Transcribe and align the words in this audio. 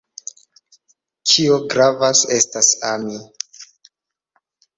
Kio 1.31 1.59
gravas 1.73 2.23
estas 2.39 2.71
ami. 2.93 3.21